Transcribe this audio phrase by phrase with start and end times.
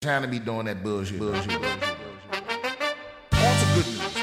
[0.00, 1.18] Trying to be doing that bullshit.
[1.18, 1.82] bullshit, bullshit, bullshit.
[3.32, 4.14] On to good news.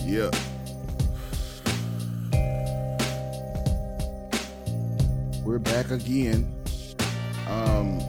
[0.00, 0.30] Yeah.
[5.44, 6.50] We're back again.
[7.46, 8.00] Um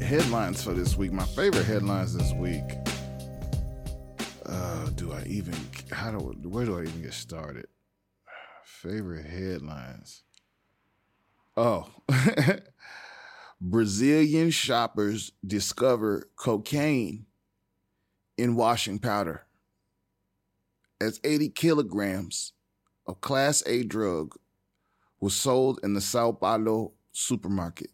[0.00, 1.12] headlines for this week.
[1.12, 2.78] My favorite headlines this week.
[4.46, 5.54] Uh do I even
[5.90, 7.66] how do where do I even get started?
[8.82, 10.24] Favorite headlines.
[11.56, 11.88] Oh.
[13.60, 17.26] Brazilian shoppers discover cocaine
[18.36, 19.46] in washing powder
[21.00, 22.54] as 80 kilograms
[23.06, 24.34] of Class A drug
[25.20, 27.92] was sold in the Sao Paulo supermarket.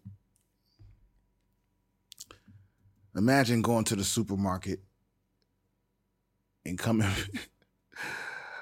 [3.14, 4.80] Imagine going to the supermarket
[6.64, 7.10] and coming.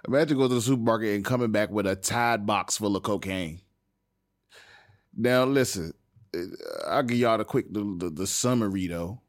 [0.08, 3.60] Imagine going to the supermarket and coming back with a Tide box full of cocaine.
[5.16, 5.92] Now, listen,
[6.34, 6.40] uh,
[6.86, 9.20] I'll give y'all the quick the, the, the summary though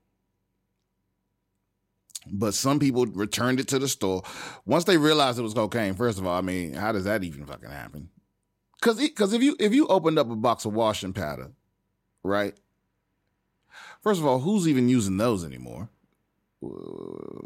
[2.31, 4.23] but some people returned it to the store
[4.65, 5.93] once they realized it was cocaine.
[5.93, 8.09] First of all, I mean, how does that even fucking happen?
[8.79, 11.51] Because because if you if you opened up a box of washing powder,
[12.23, 12.55] right?
[14.01, 15.89] First of all, who's even using those anymore?
[16.63, 16.67] Uh,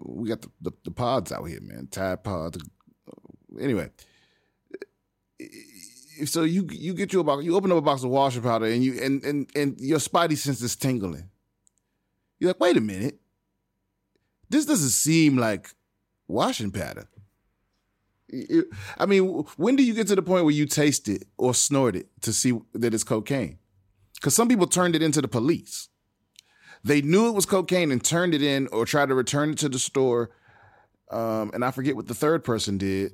[0.06, 1.88] we got the, the, the pods out here, man.
[1.90, 2.58] Tide pods.
[3.62, 3.90] Anyway,
[6.26, 8.66] so you you get you a box, you open up a box of washing powder,
[8.66, 11.30] and you and and and your spidey sense is tingling.
[12.40, 13.22] You're like, wait a minute
[14.52, 15.74] this doesn't seem like
[16.28, 17.08] washing powder.
[18.98, 19.24] I mean,
[19.58, 22.34] when do you get to the point where you taste it or snort it to
[22.34, 23.58] see that it's cocaine?
[24.16, 25.90] Because some people turned it into the police.
[26.84, 29.70] They knew it was cocaine and turned it in or tried to return it to
[29.70, 30.32] the store.
[31.10, 33.14] Um, and I forget what the third person did.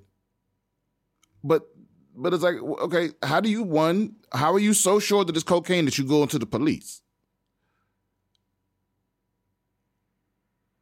[1.43, 1.67] But
[2.15, 4.15] but it's like, okay, how do you one?
[4.31, 7.01] How are you so sure that it's cocaine that you go into the police?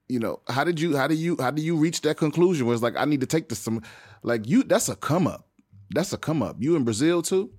[0.07, 2.73] you know, how did you how do you how do you reach that conclusion where
[2.73, 3.81] it's like I need to take this some
[4.23, 5.47] like you that's a come up.
[5.91, 6.57] That's a come up.
[6.59, 7.51] You in Brazil too?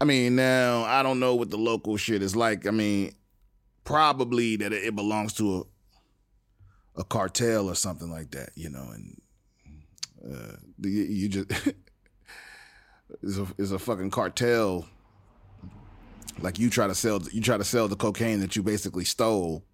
[0.00, 2.66] I mean, now I don't know what the local shit is like.
[2.66, 3.14] I mean,
[3.84, 9.20] probably that it belongs to a a cartel or something like that, you know, and
[10.30, 11.50] uh, you just
[13.22, 14.86] is a is a fucking cartel.
[16.40, 19.64] Like you try to sell you try to sell the cocaine that you basically stole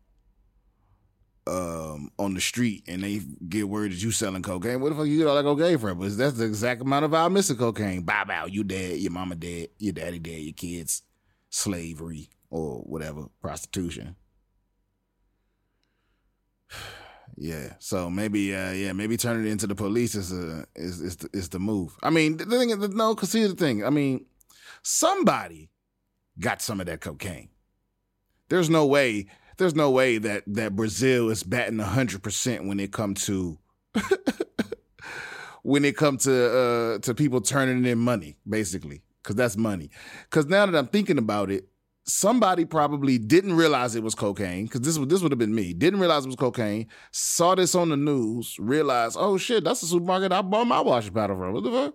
[1.47, 5.07] um, on the street and they get word that you selling cocaine, where the fuck
[5.07, 5.99] you get all that cocaine from?
[5.99, 8.03] Because that's the exact amount of our missing cocaine.
[8.03, 11.03] Bow bow, you dead, your mama dead, your daddy dead, your kids,
[11.51, 14.17] slavery or whatever, prostitution.
[17.37, 21.17] Yeah, so maybe, uh, yeah, maybe turning it into the police is a is is
[21.17, 21.97] the, is the move.
[22.03, 23.85] I mean, the thing is, no, because here's the thing.
[23.85, 24.27] I mean,
[24.83, 25.71] somebody
[26.39, 27.49] got some of that cocaine.
[28.49, 32.93] There's no way there's no way that that Brazil is batting hundred percent when it
[32.93, 33.59] come to
[35.63, 39.91] when it come to uh, to people turning in money, basically, because that's money.
[40.31, 41.69] Because now that I'm thinking about it,
[42.05, 44.65] somebody probably didn't realize it was cocaine.
[44.65, 45.73] Because this would this would have been me.
[45.73, 46.87] Didn't realize it was cocaine.
[47.11, 48.57] Saw this on the news.
[48.59, 51.53] Realized, oh shit, that's the supermarket I bought my washing powder from.
[51.53, 51.95] What the fuck?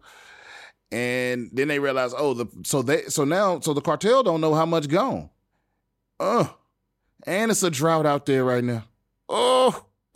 [0.91, 4.55] And then they realize, oh, the so they so now so the cartel don't know
[4.55, 5.29] how much gone.
[6.19, 6.47] Uh,
[7.25, 8.83] and it's a drought out there right now.
[9.29, 9.85] Oh,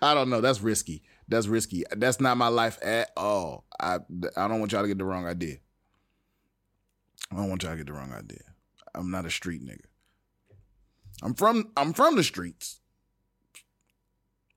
[0.00, 0.40] I don't know.
[0.40, 1.02] That's risky.
[1.28, 1.84] That's risky.
[1.90, 3.64] That's not my life at all.
[3.80, 3.98] I
[4.36, 5.56] I don't want y'all to get the wrong idea.
[7.30, 8.42] I don't want y'all to get the wrong idea.
[8.94, 9.84] I'm not a street nigga.
[11.22, 12.80] I'm from I'm from the streets.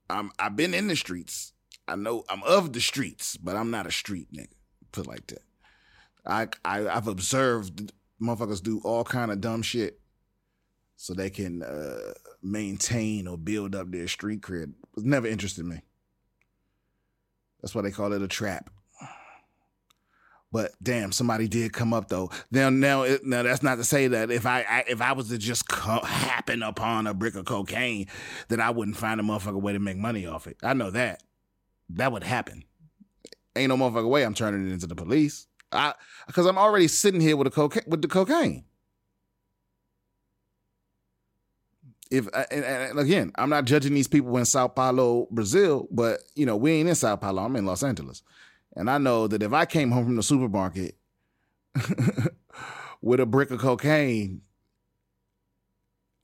[0.09, 1.53] I'm I've been in the streets.
[1.87, 4.53] I know I'm of the streets, but I'm not a street nigga.
[4.91, 5.41] Put like that.
[6.25, 7.91] I, I I've observed
[8.21, 9.99] motherfuckers do all kind of dumb shit
[10.95, 12.13] so they can uh,
[12.43, 14.73] maintain or build up their street cred.
[14.97, 15.81] It never interested me.
[17.61, 18.69] That's why they call it a trap.
[20.51, 22.31] But damn, somebody did come up though.
[22.49, 25.37] Now, now, now that's not to say that if I, I if I was to
[25.37, 28.07] just co- happen upon a brick of cocaine,
[28.47, 30.57] that I wouldn't find a motherfucker way to make money off it.
[30.63, 31.21] I know that
[31.89, 32.63] that would happen.
[33.55, 35.47] Ain't no motherfucker way I'm turning it into the police.
[35.71, 35.93] I
[36.27, 38.63] because I'm already sitting here with a cocaine with the cocaine.
[42.09, 46.21] If uh, and, and, again, I'm not judging these people in Sao Paulo, Brazil, but
[46.35, 47.43] you know we ain't in Sao Paulo.
[47.43, 48.23] I'm in Los Angeles,
[48.75, 50.95] and I know that if I came home from the supermarket
[53.01, 54.41] with a brick of cocaine,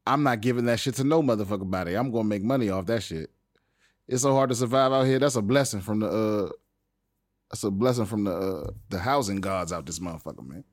[0.07, 1.95] I'm not giving that shit to no motherfucker body.
[1.95, 3.31] I'm gonna make money off that shit.
[4.07, 5.19] It's so hard to survive out here.
[5.19, 6.49] That's a blessing from the uh
[7.49, 10.63] That's a blessing from the uh, the housing gods out this motherfucker, man.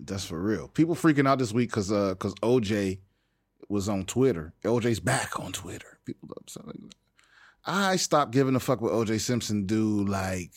[0.00, 0.68] That's for real.
[0.68, 2.98] People freaking out this week because uh because OJ
[3.68, 4.52] was on Twitter.
[4.64, 5.98] OJ's back on Twitter.
[6.04, 6.64] People upset.
[7.64, 10.04] I stopped giving a fuck what OJ Simpson do.
[10.04, 10.52] Like,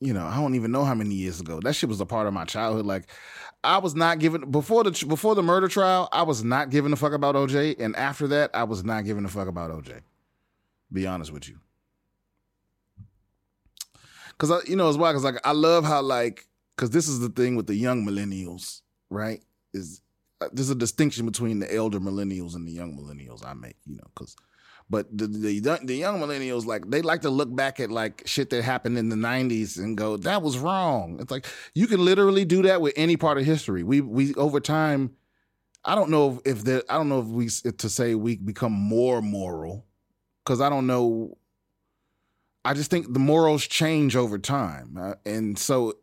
[0.00, 1.60] you know, I don't even know how many years ago.
[1.60, 2.86] That shit was a part of my childhood.
[2.86, 3.08] Like,
[3.62, 6.08] I was not giving before the before the murder trial.
[6.12, 9.24] I was not giving a fuck about OJ, and after that, I was not giving
[9.24, 10.00] a fuck about OJ.
[10.92, 11.58] Be honest with you,
[14.30, 15.12] because I, you know as well.
[15.12, 16.46] Because like I love how like
[16.76, 19.42] because this is the thing with the young millennials, right?
[19.72, 20.02] Is
[20.52, 23.44] there's a distinction between the elder millennials and the young millennials.
[23.46, 24.36] I make you know because.
[24.90, 28.50] But the, the the young millennials like they like to look back at like shit
[28.50, 31.18] that happened in the '90s and go that was wrong.
[31.20, 33.82] It's like you can literally do that with any part of history.
[33.82, 35.16] We we over time,
[35.86, 39.22] I don't know if, there I don't know if we to say we become more
[39.22, 39.86] moral
[40.44, 41.38] because I don't know.
[42.62, 45.94] I just think the morals change over time, uh, and so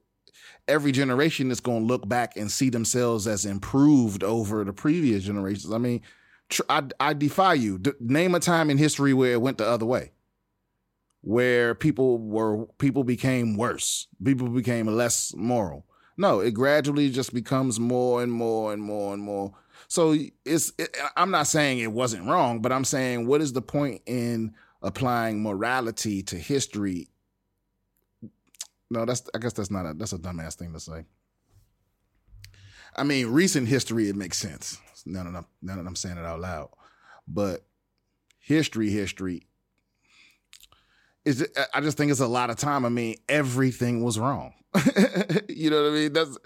[0.71, 5.23] every generation is going to look back and see themselves as improved over the previous
[5.25, 5.71] generations.
[5.71, 6.01] I mean,
[6.49, 7.77] tr- I, I defy you.
[7.77, 10.11] D- name a time in history where it went the other way,
[11.21, 15.85] where people were people became worse, people became less moral.
[16.17, 19.53] No, it gradually just becomes more and more and more and more.
[19.87, 20.15] So
[20.45, 20.71] it's.
[20.77, 24.53] It, I'm not saying it wasn't wrong, but I'm saying what is the point in
[24.81, 27.10] applying morality to history
[28.91, 31.05] no, that's I guess that's not a that's a dumbass thing to say.
[32.95, 34.77] I mean, recent history it makes sense.
[35.05, 36.69] Now that I'm now that I'm saying it out loud,
[37.25, 37.65] but
[38.37, 39.43] history, history
[41.25, 42.85] I just think it's a lot of time.
[42.85, 44.53] I mean, everything was wrong.
[45.49, 46.13] you know what I mean?
[46.13, 46.37] That's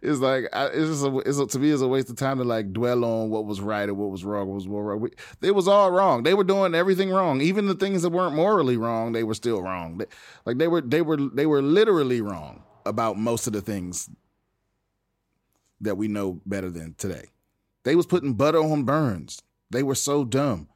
[0.00, 2.44] it's like it's just a, it's a, to me it's a waste of time to
[2.44, 4.48] like dwell on what was right and what was wrong.
[4.48, 5.00] What was wrong.
[5.00, 5.10] We,
[5.42, 6.22] it was all wrong.
[6.22, 7.42] They were doing everything wrong.
[7.42, 9.98] Even the things that weren't morally wrong, they were still wrong.
[9.98, 10.06] They,
[10.46, 14.08] like they were they were they were literally wrong about most of the things
[15.80, 17.26] that we know better than today.
[17.84, 19.42] They was putting butter on burns.
[19.70, 20.68] They were so dumb.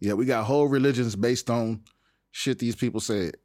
[0.00, 1.82] Yeah, we got whole religions based on
[2.30, 3.36] shit these people said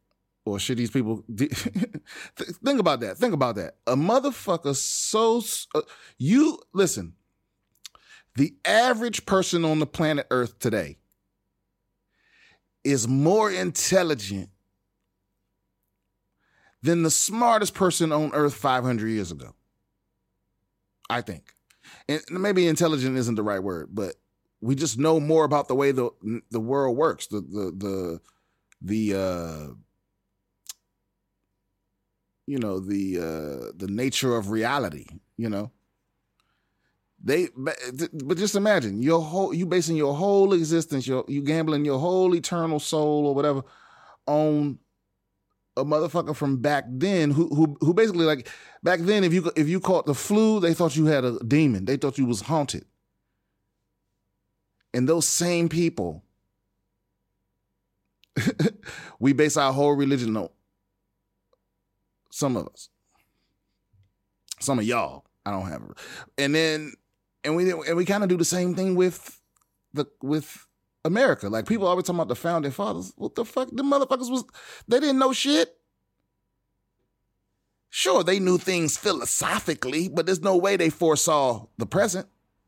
[0.46, 3.18] or should these people think about that?
[3.18, 3.76] Think about that.
[3.86, 5.42] A motherfucker so
[5.76, 5.82] uh,
[6.18, 7.14] you listen.
[8.36, 10.98] The average person on the planet Earth today
[12.84, 14.50] is more intelligent
[16.82, 19.54] than the smartest person on Earth 500 years ago.
[21.10, 21.54] I think,
[22.08, 24.16] and maybe intelligent isn't the right word, but
[24.62, 26.12] we just know more about the way the
[26.52, 27.28] the world works.
[27.28, 28.22] The the the
[28.82, 29.74] the uh
[32.48, 35.06] you know the uh the nature of reality
[35.38, 35.72] you know
[37.24, 42.00] they but just imagine your whole you basing your whole existence your you gambling your
[42.00, 43.62] whole eternal soul or whatever
[44.26, 44.80] on
[45.78, 48.50] a motherfucker from back then who who who basically like
[48.84, 51.86] back then if you if you caught the flu they thought you had a demon
[51.86, 52.86] they thought you was haunted
[54.94, 56.24] and those same people
[59.20, 60.50] we base our whole religion on
[62.30, 62.90] some of us.
[64.60, 65.26] Some of y'all.
[65.46, 65.98] I don't have it.
[66.38, 66.94] And then
[67.44, 69.40] and we and we kind of do the same thing with
[69.94, 70.68] the with
[71.04, 71.50] America.
[71.50, 73.14] Like people always talking about the founding fathers.
[73.16, 73.70] What the fuck?
[73.72, 74.44] The motherfuckers was
[74.88, 75.76] they didn't know shit.
[77.90, 82.28] Sure, they knew things philosophically, but there's no way they foresaw the present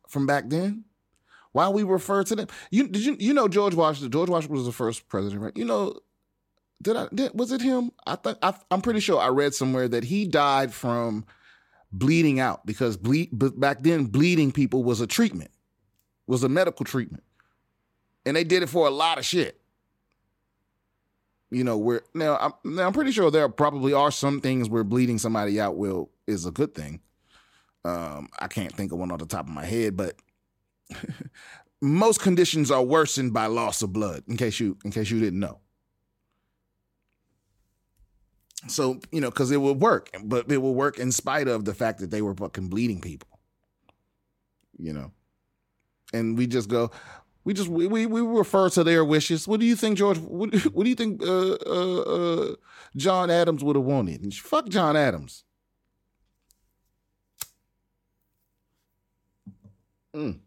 [0.09, 0.83] from back then.
[1.53, 2.48] Why we refer to them?
[2.69, 4.12] You did you you know George Washington?
[4.12, 5.55] George Washington was the first president, right?
[5.55, 6.00] You know
[6.83, 7.91] did I did, was it him?
[8.05, 11.25] I think I'm pretty sure I read somewhere that he died from
[11.91, 15.51] bleeding out because bleed back then bleeding people was a treatment,
[16.27, 17.24] was a medical treatment,
[18.25, 19.62] and they did it for a lot of shit.
[21.51, 24.83] You know, where now I'm now I'm pretty sure there probably are some things where
[24.83, 27.00] bleeding somebody out will is a good thing.
[27.86, 30.15] Um, I can't think of one on the top of my head, but
[31.81, 34.23] most conditions are worsened by loss of blood.
[34.27, 35.59] In case you in case you didn't know.
[38.67, 41.73] So, you know, because it will work, but it will work in spite of the
[41.73, 43.27] fact that they were fucking bleeding people.
[44.77, 45.12] You know?
[46.13, 46.91] And we just go,
[47.43, 49.47] we just we we, refer to their wishes.
[49.47, 50.17] What do you think, George?
[50.17, 52.55] What, what do you think uh, uh, uh,
[52.95, 54.21] John Adams would have wanted?
[54.21, 55.43] And fuck John Adams.
[60.15, 60.39] Mm.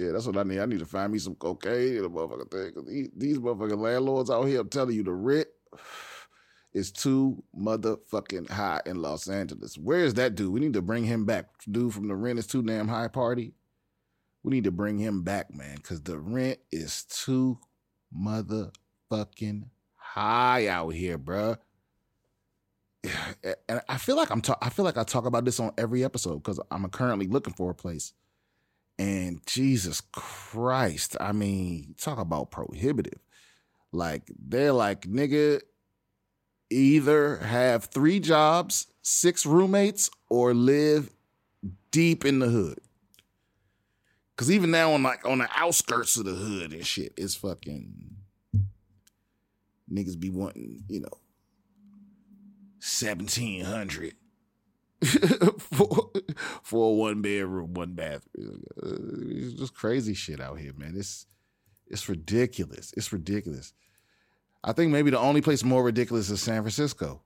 [0.00, 0.60] Yeah, that's what I need.
[0.60, 2.84] I need to find me some cocaine and a motherfucker thing.
[2.86, 5.48] These, these motherfucking landlords out here, I'm telling you, the rent
[6.72, 9.76] is too motherfucking high in Los Angeles.
[9.76, 10.54] Where is that dude?
[10.54, 11.48] We need to bring him back.
[11.70, 13.52] Dude from the rent is too damn high party.
[14.42, 17.58] We need to bring him back, man, because the rent is too
[18.16, 19.64] motherfucking
[19.96, 21.58] high out here, bruh.
[23.68, 26.04] And I feel like I'm ta- I feel like I talk about this on every
[26.04, 28.14] episode because I'm currently looking for a place.
[29.00, 33.18] And Jesus Christ, I mean, talk about prohibitive.
[33.92, 35.62] Like they're like, nigga,
[36.68, 41.08] either have three jobs, six roommates, or live
[41.90, 42.78] deep in the hood.
[44.36, 48.16] Cause even now on like on the outskirts of the hood and shit, it's fucking
[49.90, 51.18] niggas be wanting, you know,
[52.80, 54.14] seventeen hundred
[55.58, 56.10] for,
[56.62, 58.62] for one bedroom, one bathroom.
[58.82, 60.94] It's just crazy shit out here, man.
[60.96, 61.26] It's
[61.86, 62.92] it's ridiculous.
[62.96, 63.72] It's ridiculous.
[64.62, 67.22] I think maybe the only place more ridiculous is San Francisco.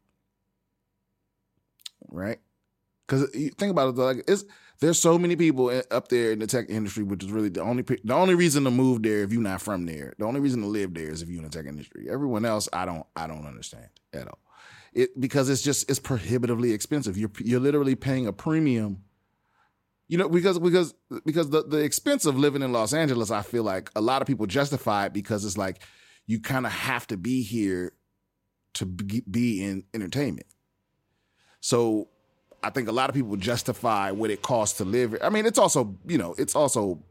[2.09, 2.39] Right?
[3.07, 4.45] Because you think about it, like it's
[4.81, 7.83] there's so many people up there in the tech industry, which is really the only
[7.83, 10.15] the only reason to move there if you're not from there.
[10.19, 12.09] The only reason to live there is if you're in the tech industry.
[12.11, 14.39] Everyone else, I don't I don't understand at all.
[14.95, 17.19] It because it's just it's prohibitively expensive.
[17.19, 19.03] You're you're literally paying a premium.
[20.07, 23.63] You know, because because because the, the expense of living in Los Angeles, I feel
[23.63, 25.83] like a lot of people justify it because it's like
[26.27, 27.93] you kind of have to be here
[28.75, 30.47] to be in entertainment.
[31.61, 32.09] So
[32.63, 35.17] I think a lot of people justify what it costs to live.
[35.23, 37.03] I mean, it's also, you know, it's also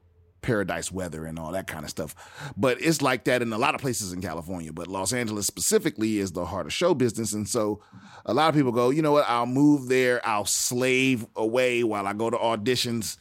[0.43, 2.13] paradise weather and all that kind of stuff.
[2.55, 4.71] But it's like that in a lot of places in California.
[4.71, 7.33] But Los Angeles specifically is the heart of show business.
[7.33, 7.81] And so
[8.25, 12.05] a lot of people go, you know what, I'll move there, I'll slave away while
[12.05, 13.17] I go to auditions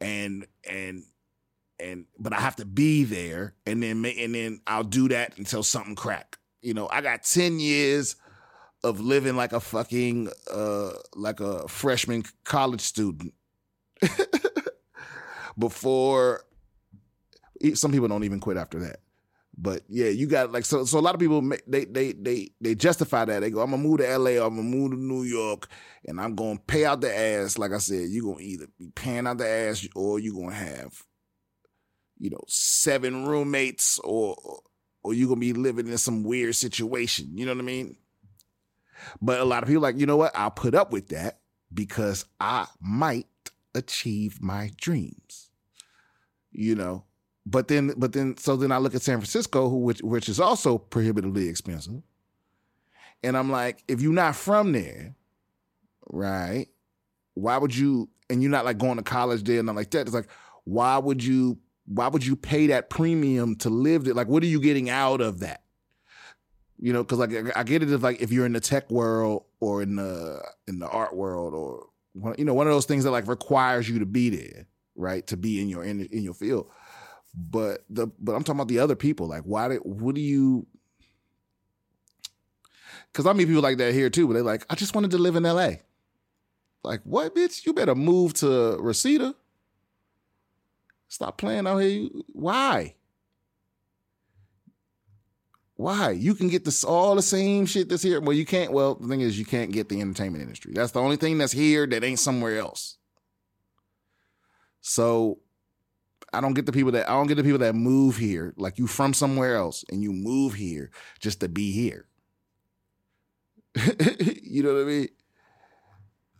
[0.00, 1.04] and and
[1.78, 5.62] and but I have to be there, and then and then I'll do that until
[5.62, 6.38] something crack.
[6.62, 8.16] You know, I got ten years
[8.82, 13.34] of living like a fucking uh like a freshman college student
[15.58, 16.44] before
[17.74, 19.00] some people don't even quit after that
[19.58, 22.74] but yeah you got like so so a lot of people they they they they
[22.74, 25.22] justify that they go i'm gonna move to la or i'm gonna move to new
[25.22, 25.68] york
[26.06, 29.26] and i'm gonna pay out the ass like i said you're gonna either be paying
[29.26, 31.04] out the ass or you're gonna have
[32.20, 34.36] you know, seven roommates or
[35.02, 37.30] or you're gonna be living in some weird situation.
[37.36, 37.96] You know what I mean?
[39.20, 40.36] But a lot of people like, you know what?
[40.36, 41.40] I'll put up with that
[41.72, 43.26] because I might
[43.74, 45.50] achieve my dreams.
[46.52, 47.04] You know.
[47.46, 50.40] But then but then so then I look at San Francisco, who which which is
[50.40, 52.02] also prohibitively expensive.
[53.22, 55.14] And I'm like, if you're not from there,
[56.10, 56.66] right?
[57.34, 60.02] Why would you and you're not like going to college there and nothing like that?
[60.02, 60.28] It's like,
[60.64, 64.14] why would you why would you pay that premium to live there?
[64.14, 65.62] Like, what are you getting out of that?
[66.78, 69.44] You know, because like I get it if like if you're in the tech world
[69.60, 71.88] or in the in the art world or
[72.38, 75.26] you know one of those things that like requires you to be there, right?
[75.26, 76.70] To be in your in, in your field.
[77.34, 79.28] But the but I'm talking about the other people.
[79.28, 80.66] Like, why did what do you?
[83.12, 85.18] Because I meet people like that here too, but they're like, I just wanted to
[85.18, 85.82] live in L.A.
[86.82, 87.66] Like, what, bitch?
[87.66, 89.34] You better move to Reseda
[91.10, 92.08] Stop playing out here.
[92.28, 92.94] Why?
[95.74, 96.12] Why?
[96.12, 98.20] You can get this all the same shit that's here.
[98.20, 98.70] Well, you can't.
[98.70, 100.72] Well, the thing is, you can't get the entertainment industry.
[100.72, 102.96] That's the only thing that's here that ain't somewhere else.
[104.82, 105.40] So
[106.32, 108.78] I don't get the people that I don't get the people that move here, like
[108.78, 112.06] you from somewhere else, and you move here just to be here.
[114.42, 115.08] you know what I mean?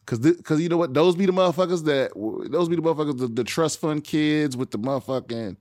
[0.07, 0.93] Cause, cause you know what?
[0.93, 2.13] Those be the motherfuckers that
[2.51, 5.57] those be the motherfuckers the, the trust fund kids with the motherfucking,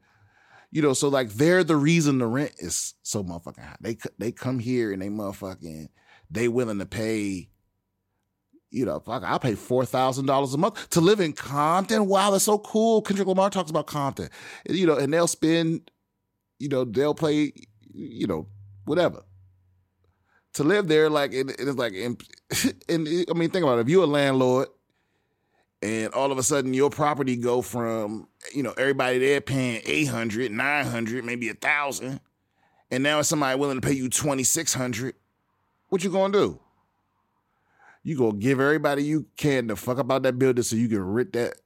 [0.71, 0.93] you know.
[0.93, 3.75] So like they're the reason the rent is so motherfucking high.
[3.79, 5.89] They they come here and they motherfucking
[6.31, 7.49] they willing to pay.
[8.71, 12.07] You know, fuck, I'll pay four thousand dollars a month to live in Compton.
[12.07, 13.01] Wow, that's so cool.
[13.01, 14.29] Kendrick Lamar talks about Compton,
[14.69, 15.89] you know, and they'll spend,
[16.59, 17.51] you know, they'll play,
[17.91, 18.47] you know,
[18.85, 19.23] whatever
[20.53, 22.21] to live there, like it, it's like, and,
[22.89, 23.81] and I mean, think about it.
[23.81, 24.67] If you're a landlord
[25.81, 30.51] and all of a sudden your property go from, you know, everybody there paying 800,
[30.51, 32.19] 900, maybe a thousand,
[32.91, 35.15] and now somebody willing to pay you 2600,
[35.89, 36.59] what you gonna do?
[38.09, 41.31] You gonna give everybody you can to fuck about that building so you can rent
[41.33, 41.57] that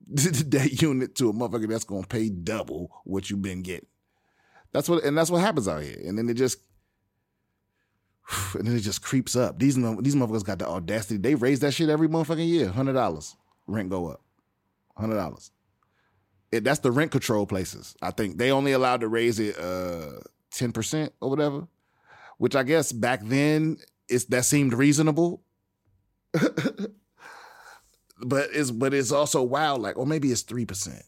[0.08, 3.84] that unit to a motherfucker that's gonna pay double what you've been getting.
[4.72, 5.98] That's what, and that's what happens out here.
[6.02, 6.56] And then it just
[8.54, 9.58] and then it just creeps up.
[9.58, 11.18] These these motherfuckers got the audacity.
[11.18, 12.68] They raise that shit every motherfucking year.
[12.70, 14.22] Hundred dollars rent go up.
[14.96, 15.50] Hundred dollars.
[16.50, 17.94] That's the rent control places.
[18.00, 21.68] I think they only allowed to raise it uh, ten uh, percent or whatever,
[22.38, 23.76] which I guess back then
[24.08, 25.42] is that seemed reasonable.
[26.32, 26.90] But
[28.52, 29.82] it's but it's also wild.
[29.82, 31.02] Like, or maybe it's three percent.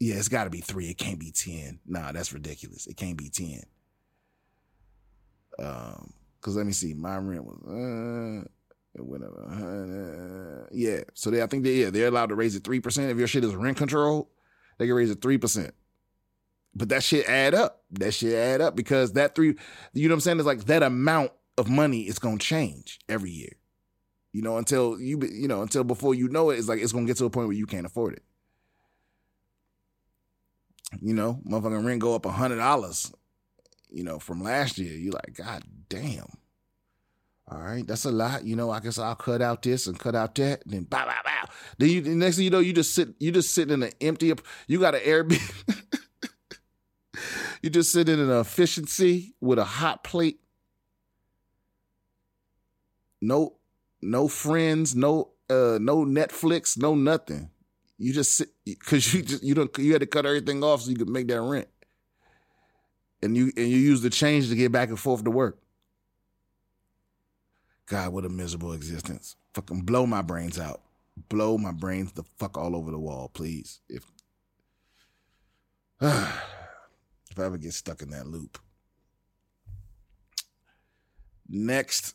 [0.00, 0.90] Yeah, it's got to be three.
[0.90, 1.80] It can't be ten.
[1.86, 2.86] Nah, that's ridiculous.
[2.86, 3.62] It can't be ten.
[5.58, 8.48] Um, cause let me see, my rent was uh.
[9.00, 13.12] Uh, yeah, so they, I think they, yeah, they're allowed to raise it three percent
[13.12, 14.28] if your shit is rent control.
[14.78, 15.72] They can raise it three percent.
[16.74, 17.84] But that shit add up.
[17.92, 19.54] That shit add up because that three,
[19.92, 20.38] you know what I'm saying?
[20.38, 23.52] It's like that amount of money is gonna change every year.
[24.32, 27.06] You know, until you, you know, until before you know it, it's like it's gonna
[27.06, 28.22] get to a point where you can't afford it.
[31.00, 33.12] You know, motherfucking rent go up a hundred dollars,
[33.90, 34.92] you know, from last year.
[34.92, 36.28] you're like, God damn.
[37.50, 38.44] All right, that's a lot.
[38.44, 41.06] You know, I guess I'll cut out this and cut out that, and then bow,
[41.06, 41.48] bow, bow.
[41.78, 43.92] Then you, the next thing you know, you just sit, you just sitting in an
[44.02, 44.32] empty.
[44.66, 45.94] You got an Airbnb.
[47.62, 50.40] you just sit in an efficiency with a hot plate.
[53.20, 53.56] No,
[54.00, 57.50] no friends, no, uh, no Netflix, no nothing.
[57.98, 60.90] You just sit because you just you don't you had to cut everything off so
[60.90, 61.68] you could make that rent,
[63.22, 65.58] and you and you use the change to get back and forth to work.
[67.86, 69.34] God, what a miserable existence.
[69.54, 70.82] Fucking blow my brains out.
[71.28, 73.80] Blow my brains the fuck all over the wall, please.
[73.88, 74.04] If
[76.00, 78.58] if I ever get stuck in that loop.
[81.48, 82.14] Next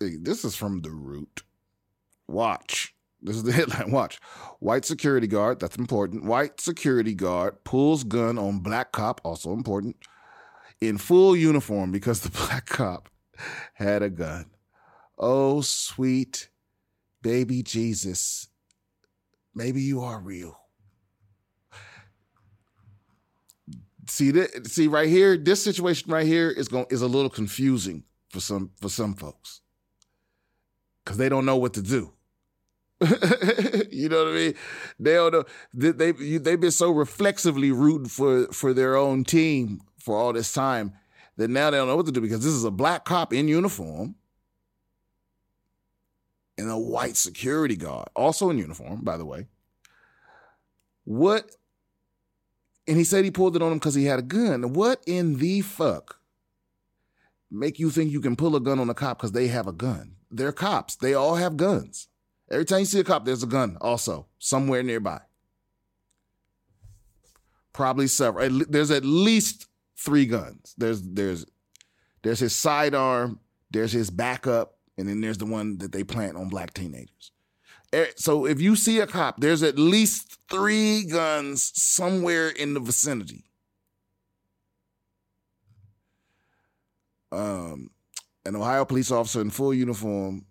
[0.00, 1.42] This is from The Root.
[2.26, 2.94] Watch.
[3.22, 3.90] This is the headline.
[3.90, 4.20] Watch.
[4.60, 6.24] White security guard, that's important.
[6.24, 9.96] White security guard pulls gun on black cop, also important,
[10.80, 13.08] in full uniform because the black cop
[13.74, 14.46] had a gun.
[15.18, 16.48] Oh, sweet
[17.22, 18.48] baby Jesus.
[19.54, 20.60] Maybe you are real.
[24.06, 28.04] See that see right here, this situation right here is going is a little confusing
[28.28, 29.62] for some for some folks.
[31.04, 32.12] Cause they don't know what to do.
[33.90, 34.54] you know what I mean?
[34.98, 35.44] They don't know.
[35.74, 40.52] They, they they've been so reflexively rooting for for their own team for all this
[40.52, 40.94] time
[41.36, 43.48] that now they don't know what to do because this is a black cop in
[43.48, 44.14] uniform
[46.56, 49.46] and a white security guard, also in uniform, by the way.
[51.04, 51.50] What?
[52.86, 54.72] And he said he pulled it on him because he had a gun.
[54.72, 56.20] What in the fuck
[57.50, 59.72] make you think you can pull a gun on a cop because they have a
[59.72, 60.16] gun?
[60.36, 60.96] They're cops.
[60.96, 62.08] They all have guns.
[62.50, 65.20] Every time you see a cop, there's a gun also somewhere nearby.
[67.72, 68.60] Probably several.
[68.68, 69.66] There's at least
[69.96, 70.74] three guns.
[70.76, 71.46] There's there's
[72.22, 73.40] there's his sidearm.
[73.70, 77.32] There's his backup and then there's the one that they plant on black teenagers.
[78.16, 83.44] So if you see a cop, there's at least three guns somewhere in the vicinity.
[87.30, 87.90] Um,
[88.46, 90.46] an Ohio police officer in full uniform.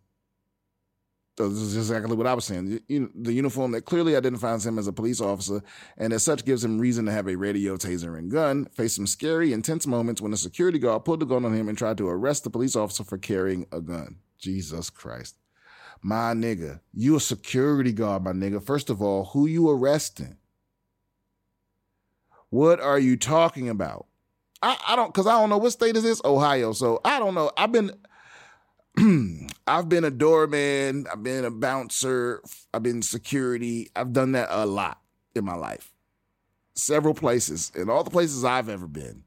[1.37, 2.79] So this is exactly what I was saying.
[2.87, 5.63] The uniform that clearly identifies him as a police officer
[5.97, 9.07] and as such gives him reason to have a radio, taser, and gun, faced some
[9.07, 12.07] scary, intense moments when a security guard pulled a gun on him and tried to
[12.07, 14.17] arrest the police officer for carrying a gun.
[14.37, 15.37] Jesus Christ.
[16.03, 18.63] My nigga, you a security guard, my nigga.
[18.63, 20.37] First of all, who you arresting?
[22.49, 24.05] What are you talking about?
[24.63, 26.21] I, I don't cause I don't know what state is this?
[26.23, 26.71] Ohio.
[26.71, 27.51] So I don't know.
[27.57, 27.91] I've been
[29.67, 32.41] I've been a doorman, I've been a bouncer,
[32.73, 33.91] I've been security.
[33.95, 35.01] I've done that a lot
[35.35, 35.91] in my life.
[36.75, 39.23] Several places, in all the places I've ever been.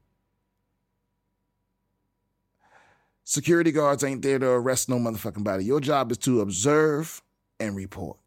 [3.23, 5.65] Security guards ain't there to arrest no motherfucking body.
[5.65, 7.21] Your job is to observe
[7.59, 8.17] and report.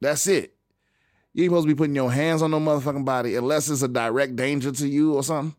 [0.00, 0.54] That's it.
[1.34, 3.88] You ain't supposed to be putting your hands on no motherfucking body unless it's a
[3.88, 5.54] direct danger to you or something.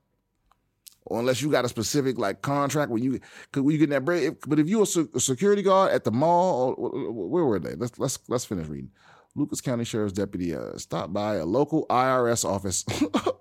[1.10, 3.19] Or unless you got a specific like contract when you
[3.52, 4.39] could you get that break.
[4.48, 7.76] But if you a, a security guard at the mall, or, where were they?
[7.76, 8.91] Let's let's let's finish reading.
[9.36, 12.84] Lucas County Sheriff's deputy uh, stopped by a local IRS office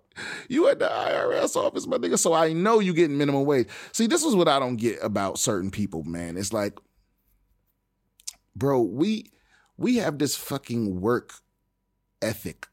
[0.48, 2.18] You at the IRS office, my nigga.
[2.18, 3.68] So I know you getting minimum wage.
[3.92, 6.36] See, this is what I don't get about certain people, man.
[6.36, 6.78] It's like,
[8.56, 9.30] bro, we
[9.76, 11.34] we have this fucking work
[12.20, 12.67] ethic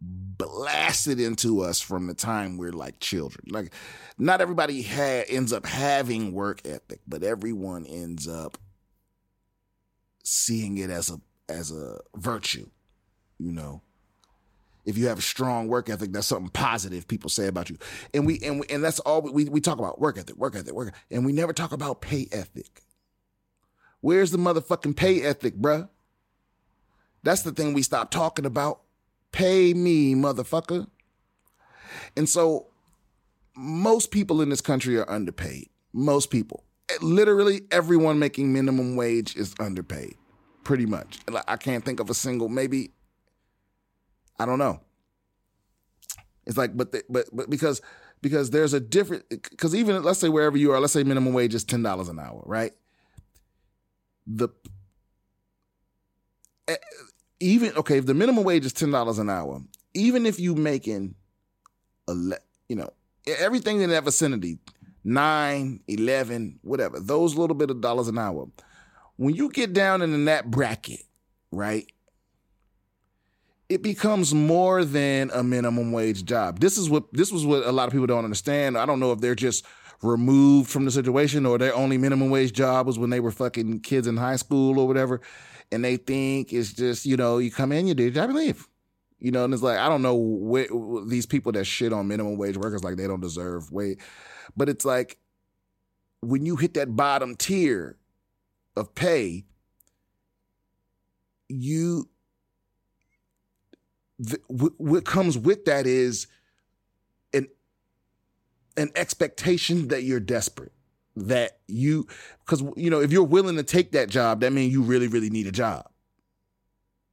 [0.00, 3.44] blasted into us from the time we're like children.
[3.50, 3.72] Like,
[4.18, 8.58] not everybody ha- ends up having work ethic, but everyone ends up
[10.22, 12.68] seeing it as a as a virtue,
[13.38, 13.82] you know
[14.84, 17.78] if you have a strong work ethic, that's something positive people say about you.
[18.14, 20.74] And we and we, and that's all we we talk about work ethic, work ethic,
[20.74, 22.82] work, and we never talk about pay ethic.
[24.00, 25.88] Where's the motherfucking pay ethic, bruh?
[27.22, 28.80] That's the thing we stop talking about.
[29.32, 30.86] Pay me, motherfucker.
[32.16, 32.66] And so
[33.56, 35.68] most people in this country are underpaid.
[35.92, 36.64] Most people.
[37.00, 40.14] Literally everyone making minimum wage is underpaid.
[40.64, 41.18] Pretty much.
[41.48, 42.92] I can't think of a single, maybe
[44.38, 44.80] I don't know.
[46.46, 47.82] It's like, but the, but but because
[48.22, 51.54] because there's a different because even let's say wherever you are, let's say minimum wage
[51.54, 52.72] is ten dollars an hour, right?
[54.26, 54.48] The
[56.68, 56.76] eh,
[57.40, 59.60] even okay, if the minimum wage is ten dollars an hour,
[59.94, 61.14] even if you making
[62.08, 62.14] a
[62.68, 62.90] you know
[63.26, 64.58] everything in that vicinity,
[65.04, 68.48] nine, 11, whatever, those little bit of dollars an hour,
[69.16, 71.02] when you get down in that bracket,
[71.50, 71.90] right?
[73.68, 76.58] It becomes more than a minimum wage job.
[76.58, 78.76] This is what this was what a lot of people don't understand.
[78.76, 79.64] I don't know if they're just
[80.02, 83.80] removed from the situation or their only minimum wage job was when they were fucking
[83.80, 85.20] kids in high school or whatever.
[85.72, 88.36] And they think it's just, you know, you come in, you do your job, you
[88.36, 88.68] leave.
[89.18, 92.56] You know, and it's like, I don't know these people that shit on minimum wage
[92.56, 93.98] workers like they don't deserve wage.
[94.56, 95.18] But it's like
[96.20, 97.98] when you hit that bottom tier
[98.76, 99.44] of pay,
[101.48, 102.08] you
[104.18, 106.26] the, what comes with that is
[107.32, 107.48] an
[108.76, 110.72] an expectation that you're desperate
[111.28, 112.06] that you
[112.44, 115.30] because you know if you're willing to take that job that means you really really
[115.30, 115.88] need a job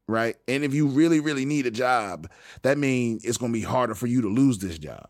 [0.08, 2.30] right and if you really really need a job
[2.62, 5.10] that means it's going to be harder for you to lose this job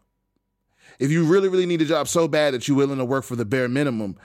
[1.00, 3.36] if you really, really need a job so bad that you're willing to work for
[3.36, 4.18] the bare minimum,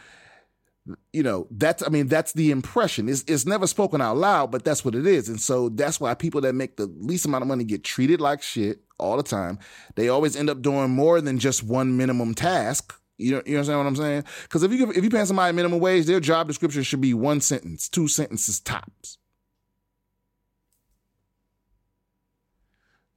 [1.13, 3.09] you know, that's, I mean, that's the impression.
[3.09, 5.29] It's, it's never spoken out loud, but that's what it is.
[5.29, 8.43] And so that's why people that make the least amount of money get treated like
[8.43, 9.59] shit all the time.
[9.95, 12.99] They always end up doing more than just one minimum task.
[13.23, 14.25] You know, you understand what I'm saying?
[14.43, 17.41] Because if you if you pay somebody minimum wage, their job description should be one
[17.41, 19.19] sentence, two sentences tops.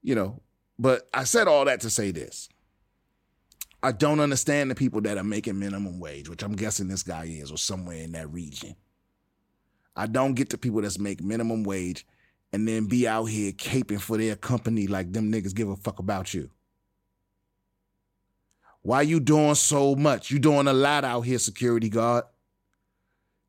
[0.02, 0.42] You know,
[0.78, 2.48] but I said all that to say this.
[3.82, 7.26] I don't understand the people that are making minimum wage, which I'm guessing this guy
[7.26, 8.76] is, or somewhere in that region.
[9.96, 12.06] I don't get the people that's make minimum wage
[12.52, 16.00] and then be out here caping for their company like them niggas give a fuck
[16.00, 16.50] about you.
[18.86, 20.30] Why you doing so much?
[20.30, 22.24] You doing a lot out here, security guard.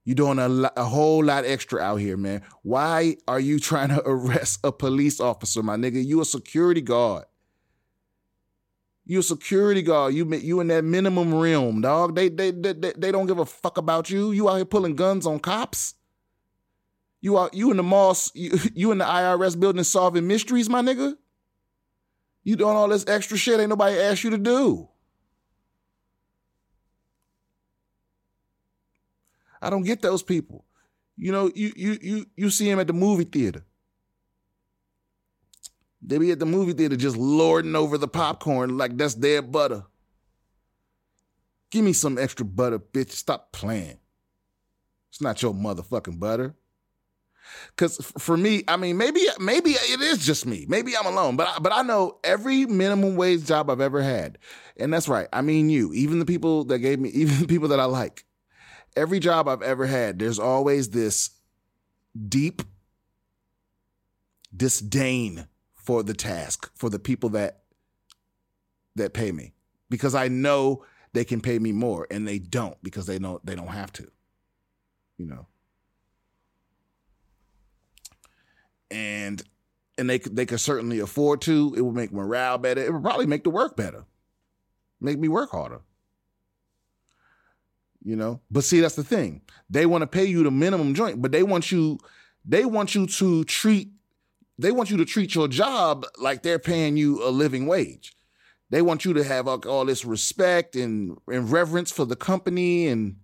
[0.06, 2.40] You doing a, a whole lot extra out here, man.
[2.62, 6.02] Why are you trying to arrest a police officer, my nigga?
[6.02, 7.24] You a security guard.
[9.04, 10.14] You a security guard.
[10.14, 12.14] You you in that minimum realm, dog.
[12.16, 14.32] They they they they don't give a fuck about you.
[14.32, 15.96] You out here pulling guns on cops.
[17.20, 18.16] You out you in the mall.
[18.34, 21.14] You, you in the IRS building solving mysteries, my nigga.
[22.42, 24.88] You doing all this extra shit ain't nobody asked you to do.
[29.60, 30.64] I don't get those people.
[31.16, 33.64] You know, you you you you see him at the movie theater.
[36.02, 39.84] They be at the movie theater just lording over the popcorn like that's their butter.
[41.70, 43.10] Give me some extra butter, bitch.
[43.10, 43.98] Stop playing.
[45.08, 46.54] It's not your motherfucking butter.
[47.76, 50.66] Cause for me, I mean, maybe maybe it is just me.
[50.68, 54.36] Maybe I'm alone, but I, but I know every minimum wage job I've ever had,
[54.76, 55.28] and that's right.
[55.32, 58.25] I mean, you, even the people that gave me, even the people that I like,
[58.96, 61.30] every job I've ever had, there's always this
[62.28, 62.62] deep
[64.56, 67.62] disdain for the task, for the people that
[68.96, 69.52] that pay me.
[69.90, 73.54] Because I know they can pay me more and they don't because they don't they
[73.54, 74.10] don't have to.
[75.18, 75.46] You know.
[78.90, 79.42] And
[79.98, 81.74] and they they could certainly afford to.
[81.76, 82.82] It would make morale better.
[82.82, 84.04] It would probably make the work better.
[85.00, 85.80] Make me work harder.
[88.06, 88.40] You know?
[88.52, 89.42] But see, that's the thing.
[89.68, 91.98] They want to pay you the minimum joint, but they want you
[92.44, 93.90] they want you to treat
[94.58, 98.14] they want you to treat your job like they're paying you a living wage.
[98.70, 103.16] They want you to have all, this respect and, and reverence for the company and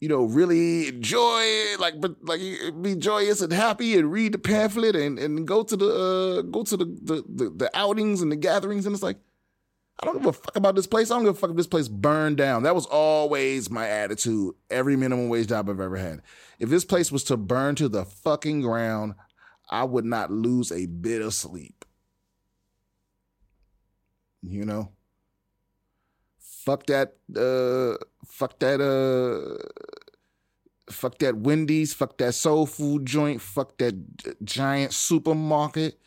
[0.00, 2.40] you know, really enjoy it, like but like
[2.80, 6.62] be joyous and happy and read the pamphlet and, and go to the uh, go
[6.62, 9.16] to the, the, the the outings and the gatherings and it's like
[10.00, 11.10] I don't give a fuck about this place.
[11.10, 12.64] I don't give a fuck if this place burned down.
[12.64, 14.54] That was always my attitude.
[14.68, 16.20] Every minimum wage job I've ever had.
[16.58, 19.14] If this place was to burn to the fucking ground,
[19.70, 21.84] I would not lose a bit of sleep.
[24.42, 24.90] You know?
[26.38, 29.62] Fuck that uh fuck that uh
[30.90, 33.94] fuck that Wendy's, fuck that soul food joint, fuck that
[34.44, 35.98] giant supermarket,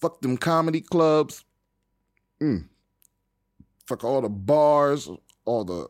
[0.00, 1.44] fuck them comedy clubs.
[2.42, 2.68] Mm.
[3.86, 5.08] Fuck all the bars,
[5.44, 5.88] all the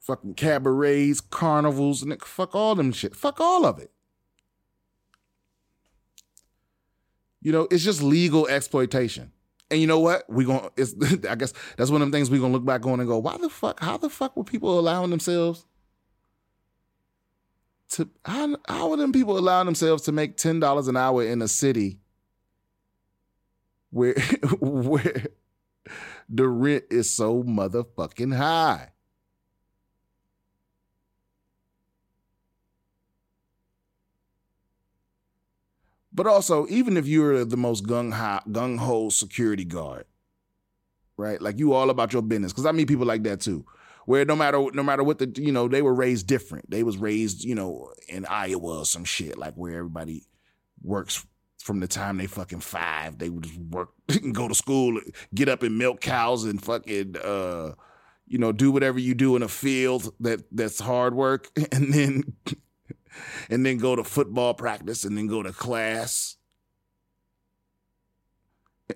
[0.00, 3.16] fucking cabarets, carnivals, and fuck all them shit.
[3.16, 3.90] Fuck all of it.
[7.40, 9.32] You know, it's just legal exploitation.
[9.70, 10.28] And you know what?
[10.28, 10.94] We going it's
[11.28, 13.36] I guess that's one of the things we're gonna look back on and go, why
[13.38, 15.64] the fuck, how the fuck were people allowing themselves
[17.92, 21.48] to how how them people allowing themselves to make ten dollars an hour in a
[21.48, 21.98] city
[23.90, 24.14] where
[24.60, 25.26] where
[26.32, 28.88] the rent is so motherfucking high.
[36.14, 38.12] But also, even if you're the most gung
[38.50, 40.04] gung ho security guard,
[41.16, 41.40] right?
[41.40, 43.64] Like you all about your business, because I meet people like that too,
[44.04, 46.70] where no matter no matter what the you know they were raised different.
[46.70, 50.24] They was raised you know in Iowa or some shit like where everybody
[50.82, 51.26] works
[51.62, 53.18] from the time they fucking five.
[53.18, 55.00] They would just work and go to school,
[55.34, 57.72] get up and milk cows and fucking uh,
[58.26, 62.24] you know do whatever you do in a field that that's hard work, and then
[63.48, 66.36] and then go to football practice and then go to class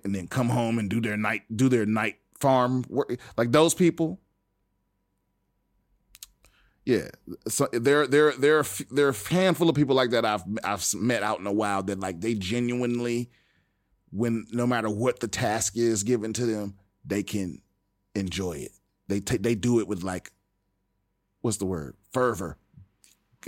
[0.05, 3.75] and then come home and do their night do their night farm work like those
[3.75, 4.21] people
[6.87, 7.09] yeah
[7.47, 10.83] so there there there are, there are a handful of people like that I've I've
[10.95, 13.31] met out in the wild that like they genuinely
[14.11, 17.61] when no matter what the task is given to them they can
[18.15, 18.73] enjoy it
[19.09, 20.33] they take they do it with like
[21.43, 22.57] what's the word fervor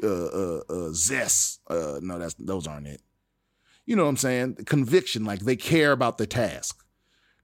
[0.02, 1.60] uh, uh, uh, zest.
[1.68, 3.02] Uh, no, that's those aren't it.
[3.86, 4.54] You know what I'm saying?
[4.66, 6.84] Conviction, like they care about the task.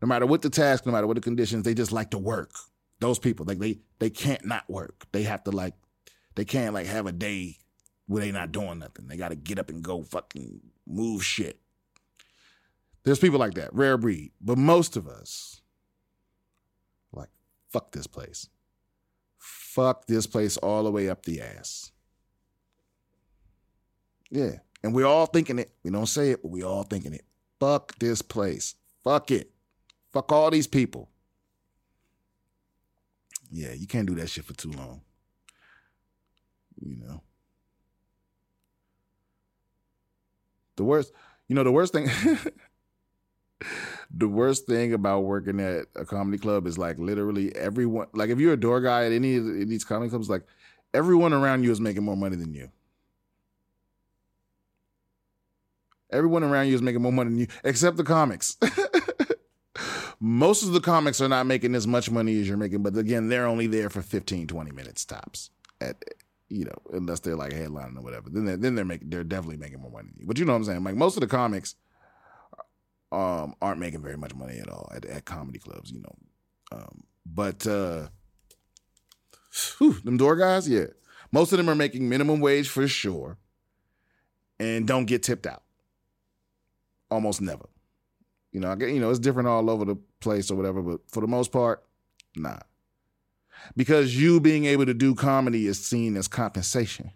[0.02, 2.52] No matter what the task, no matter what the conditions, they just like to work.
[3.00, 5.06] Those people, like they they can't not work.
[5.12, 5.74] They have to like
[6.34, 7.58] they can't like have a day
[8.06, 9.08] where they not doing nothing.
[9.08, 11.60] They got to get up and go fucking move shit.
[13.04, 14.32] There's people like that, rare breed.
[14.40, 15.60] But most of us,
[17.12, 17.30] like,
[17.70, 18.48] fuck this place.
[19.38, 21.92] Fuck this place all the way up the ass.
[24.30, 24.52] Yeah.
[24.82, 25.70] And we're all thinking it.
[25.82, 27.24] We don't say it, but we all thinking it.
[27.60, 28.74] Fuck this place.
[29.02, 29.50] Fuck it.
[30.12, 31.08] Fuck all these people.
[33.50, 35.02] Yeah, you can't do that shit for too long.
[36.80, 37.22] You know.
[40.76, 41.12] The worst,
[41.48, 42.08] you know, the worst thing
[44.10, 48.38] the worst thing about working at a comedy club is like literally everyone like if
[48.38, 50.42] you're a door guy at any of these comedy clubs, like
[50.92, 52.70] everyone around you is making more money than you.
[56.10, 58.56] Everyone around you is making more money than you, except the comics.
[60.20, 63.28] Most of the comics are not making as much money as you're making, but again,
[63.28, 65.50] they're only there for 15, 20 minutes tops.
[65.80, 66.02] At
[66.48, 68.30] you know, unless they're like headlining or whatever.
[68.30, 70.10] Then they're, then they're making they're definitely making more money.
[70.24, 70.84] But you know what I'm saying?
[70.84, 71.74] Like most of the comics
[73.12, 76.16] um, aren't making very much money at all at, at comedy clubs, you know.
[76.72, 78.08] Um, but uh,
[79.78, 80.86] whew, them door guys, yeah,
[81.32, 83.38] most of them are making minimum wage for sure,
[84.58, 85.62] and don't get tipped out
[87.10, 87.68] almost never.
[88.52, 91.00] You know, I get, you know, it's different all over the place or whatever, but
[91.08, 91.84] for the most part,
[92.36, 92.58] nah.
[93.76, 97.12] Because you being able to do comedy is seen as compensation.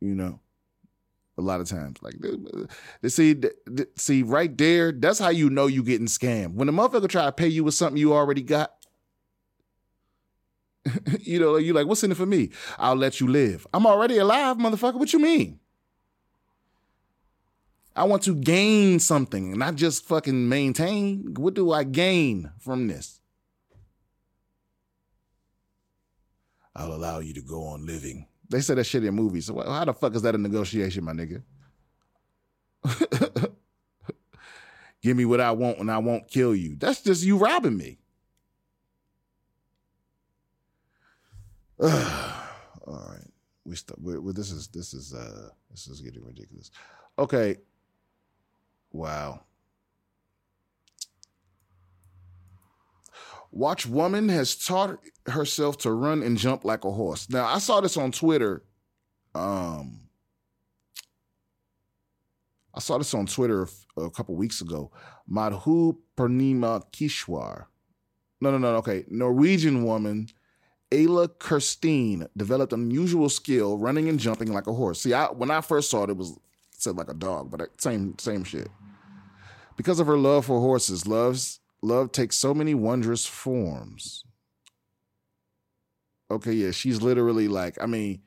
[0.00, 0.40] You know,
[1.38, 2.14] a lot of times, like,
[3.06, 3.40] see,
[3.96, 6.54] see, right there, that's how you know you getting scammed.
[6.54, 8.72] When a motherfucker try to pay you with something you already got,
[11.20, 12.50] you know, you like, what's in it for me?
[12.78, 13.66] I'll let you live.
[13.72, 14.98] I'm already alive, motherfucker.
[14.98, 15.60] What you mean?
[17.96, 21.34] I want to gain something, not just fucking maintain.
[21.34, 23.20] What do I gain from this?
[26.76, 28.26] I'll allow you to go on living.
[28.48, 29.46] They say that shit in movies.
[29.46, 31.42] So how the fuck is that a negotiation, my nigga?
[35.02, 36.76] Give me what I want and I won't kill you.
[36.76, 37.98] That's just you robbing me.
[41.82, 41.88] All
[42.86, 43.20] right.
[43.64, 43.98] We stop.
[44.00, 46.70] We're, we're, this is this is uh this is getting ridiculous.
[47.18, 47.56] Okay,
[48.96, 49.42] Wow.
[53.56, 57.30] Watch woman has taught herself to run and jump like a horse.
[57.30, 58.62] Now I saw this on Twitter.
[59.34, 60.00] Um,
[62.74, 63.66] I saw this on Twitter
[63.96, 64.90] a couple weeks ago.
[65.26, 67.64] Madhu Purnima Kishwar.
[68.42, 68.76] No, no, no.
[68.76, 70.28] Okay, Norwegian woman
[70.90, 75.00] Ayla Kirstine developed unusual skill running and jumping like a horse.
[75.00, 76.38] See, I, when I first saw it, it was it
[76.72, 78.68] said like a dog, but same same shit.
[79.78, 84.24] Because of her love for horses, love's love takes so many wondrous forms.
[86.30, 88.20] Okay, yeah, she's literally like, I mean,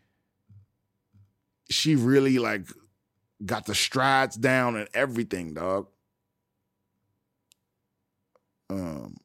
[1.69, 2.67] she really like
[3.45, 5.87] got the strides down and everything, dog.
[8.69, 9.17] Um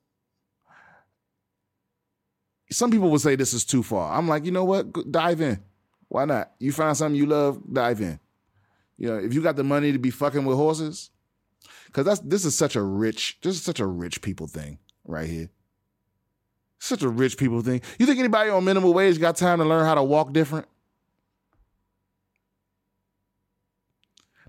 [2.70, 4.16] some people would say this is too far.
[4.16, 5.10] I'm like, you know what?
[5.10, 5.62] Dive in.
[6.08, 6.52] Why not?
[6.58, 8.18] You find something you love, dive in.
[8.96, 11.10] You know, if you got the money to be fucking with horses,
[11.94, 15.28] because that's this is such a rich, this is such a rich people thing right
[15.28, 15.48] here.
[16.80, 17.83] Such a rich people thing.
[18.00, 20.66] You think anybody on minimum wage got time to learn how to walk different?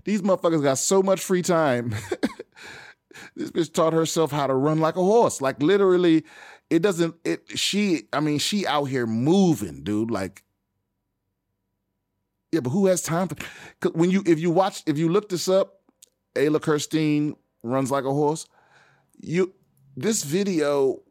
[0.04, 1.90] These motherfuckers got so much free time.
[3.36, 5.40] this bitch taught herself how to run like a horse.
[5.40, 6.24] Like literally,
[6.68, 7.14] it doesn't.
[7.24, 8.08] It she.
[8.12, 10.10] I mean, she out here moving, dude.
[10.10, 10.42] Like,
[12.50, 13.36] yeah, but who has time for?
[13.90, 15.75] When you if you watch if you look this up,
[16.36, 18.46] Ayla Kirstine runs like a horse.
[19.18, 19.52] You
[19.96, 21.02] this video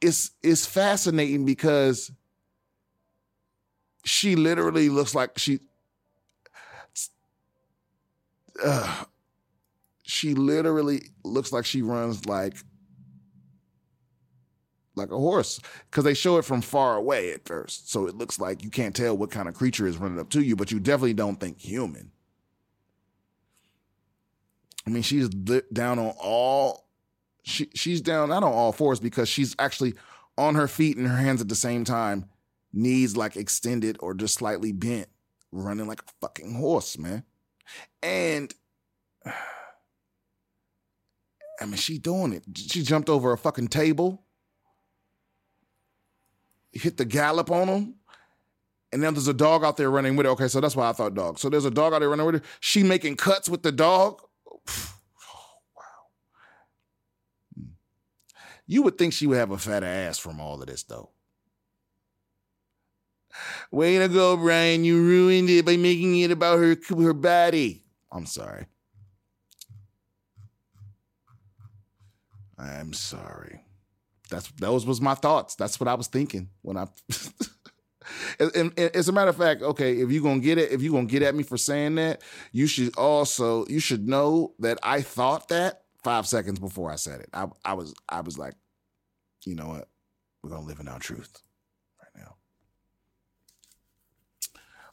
[0.00, 2.10] is is fascinating because
[4.04, 5.60] she literally looks like she.
[8.62, 9.04] Uh,
[10.04, 12.54] she literally looks like she runs like
[14.96, 18.38] like a horse because they show it from far away at first so it looks
[18.38, 20.78] like you can't tell what kind of creature is running up to you but you
[20.78, 22.12] definitely don't think human
[24.86, 26.88] i mean she's down on all
[27.42, 29.94] she she's down not on all fours because she's actually
[30.36, 32.26] on her feet and her hands at the same time
[32.72, 35.08] knees like extended or just slightly bent
[35.52, 37.22] running like a fucking horse man
[38.02, 38.54] and
[41.60, 42.44] I mean, she doing it.
[42.56, 44.24] She jumped over a fucking table,
[46.72, 47.94] hit the gallop on him,
[48.92, 50.32] and now there's a dog out there running with her.
[50.32, 51.38] Okay, so that's why I thought dog.
[51.38, 52.42] So there's a dog out there running with her.
[52.60, 54.20] She making cuts with the dog.
[54.68, 54.94] Oh,
[55.76, 57.64] wow.
[58.66, 61.10] You would think she would have a fat ass from all of this, though.
[63.70, 64.84] Way to go, Brian.
[64.84, 67.84] You ruined it by making it about her her body.
[68.12, 68.66] I'm sorry.
[72.56, 73.64] I'm sorry.
[74.30, 75.54] That's those was my thoughts.
[75.56, 76.86] That's what I was thinking when I.
[78.38, 81.22] as a matter of fact, okay, if you're gonna get it, if you're gonna get
[81.22, 85.82] at me for saying that, you should also you should know that I thought that
[86.02, 87.30] five seconds before I said it.
[87.32, 88.54] I I was I was like,
[89.44, 89.88] you know what,
[90.42, 91.42] we're gonna live in our truth
[92.00, 92.36] right now.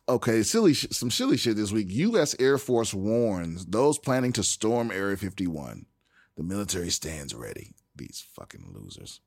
[0.08, 1.88] Okay, silly sh- some silly shit this week.
[1.90, 2.36] U.S.
[2.40, 5.86] Air Force warns those planning to storm Area 51.
[6.38, 7.74] The military stands ready.
[7.96, 9.20] These fucking losers.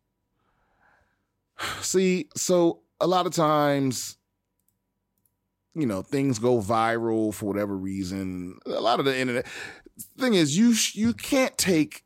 [1.80, 4.16] See, so a lot of times,
[5.74, 8.59] you know, things go viral for whatever reason.
[8.66, 9.46] A lot of the internet
[10.18, 12.04] thing is, you you can't take,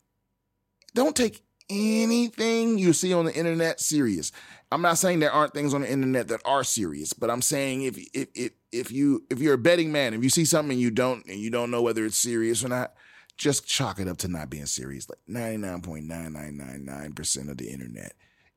[0.95, 4.33] don't take anything you see on the internet serious.
[4.71, 7.83] I'm not saying there aren't things on the internet that are serious, but I'm saying
[7.83, 10.81] if if if if you if you're a betting man, if you see something and
[10.81, 12.93] you don't and you don't know whether it's serious or not,
[13.39, 15.09] just chalk it up to not being serious.
[15.09, 18.13] Like 99.9999% of the internet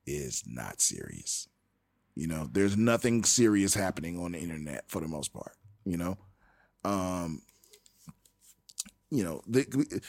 [0.05, 1.47] is not serious.
[2.15, 6.17] You know, there's nothing serious happening on the internet for the most part, you know?
[6.83, 7.41] Um
[9.09, 10.01] you know, the,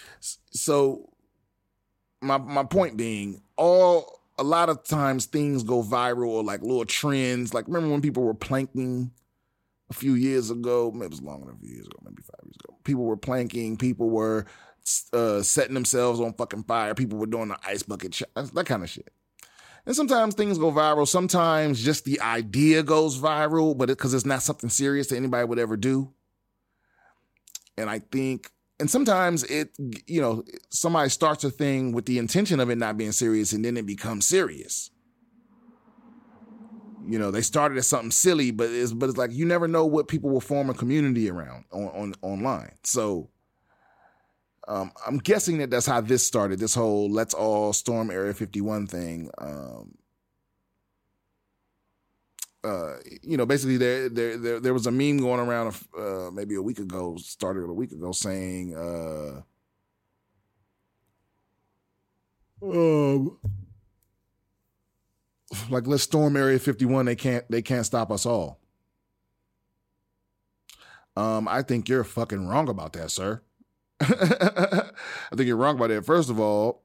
[0.53, 1.12] so
[2.21, 6.85] my my point being all a lot of times things go viral or like little
[6.85, 7.53] trends.
[7.53, 9.11] Like remember when people were planking
[9.91, 10.91] a few years ago?
[10.91, 12.79] Maybe it was longer than a few years ago, maybe five years ago.
[12.85, 13.77] People were planking.
[13.77, 14.47] People were
[15.12, 16.95] uh, setting themselves on fucking fire.
[16.95, 19.12] People were doing the ice bucket, ch- that kind of shit.
[19.85, 21.09] And sometimes things go viral.
[21.09, 25.59] Sometimes just the idea goes viral, but because it's not something serious that anybody would
[25.59, 26.12] ever do.
[27.77, 29.71] And I think, and sometimes it,
[30.07, 33.64] you know, somebody starts a thing with the intention of it not being serious, and
[33.64, 34.90] then it becomes serious.
[37.05, 39.85] You know, they started as something silly, but it's but it's like you never know
[39.85, 42.77] what people will form a community around on, on online.
[42.85, 43.31] So
[44.68, 46.61] um, I'm guessing that that's how this started.
[46.61, 49.31] This whole "Let's all storm Area 51" thing.
[49.38, 49.94] Um,
[52.64, 56.55] uh, you know, basically there, there there there was a meme going around uh, maybe
[56.55, 59.42] a week ago, started a week ago, saying, uh,
[62.64, 63.37] um,
[65.70, 67.07] like let's storm Area 51.
[67.07, 68.61] They can't they can't stop us all.
[71.16, 73.42] Um, I think you're fucking wrong about that, sir.
[74.03, 76.05] I think you're wrong about that.
[76.05, 76.83] First of all,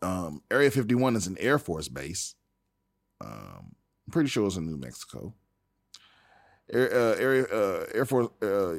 [0.00, 2.34] um, Area 51 is an Air Force base.
[3.20, 3.74] Um,
[4.06, 5.34] I'm pretty sure it's in New Mexico.
[6.72, 8.76] Air, uh, area uh, Air Force uh,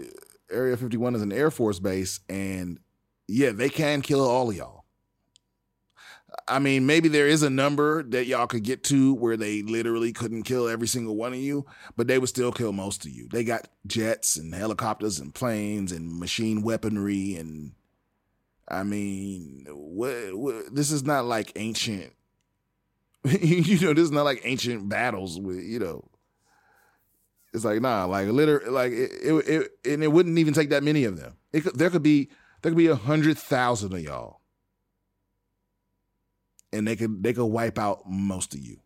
[0.52, 2.80] Area 51 is an Air Force base, and
[3.28, 4.83] yeah, they can kill all of y'all.
[6.48, 10.12] I mean, maybe there is a number that y'all could get to where they literally
[10.12, 11.66] couldn't kill every single one of you,
[11.96, 13.28] but they would still kill most of you.
[13.32, 17.74] They got jets and helicopters and planes and machine weaponry, and
[18.68, 22.14] I mean, what, what this is not like ancient
[23.42, 26.04] you know, this is not like ancient battles with, you know.
[27.54, 30.84] It's like nah, like literally, like it, it, it, and it wouldn't even take that
[30.84, 31.38] many of them.
[31.54, 32.30] It could, there could be
[32.62, 34.42] there could be a hundred thousand of y'all,
[36.74, 38.78] and they could they could wipe out most of you.